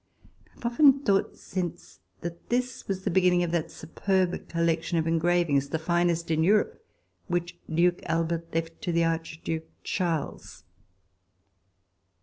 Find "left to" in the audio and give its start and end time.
8.51-8.91